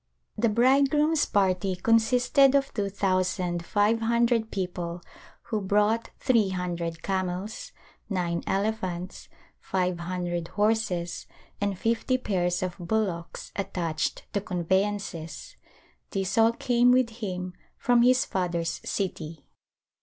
[0.35, 4.99] The bridegroom's party consisted of two thousand five hundred people
[5.43, 7.71] who brought three hundred camels,
[8.09, 9.29] nine elephants,
[9.59, 11.27] five hundred horses
[11.61, 15.55] and fifty pairs of bullocks attached to conveyances.
[16.09, 19.45] These all came with him from his father's city.